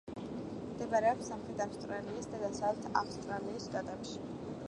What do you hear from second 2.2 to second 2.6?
და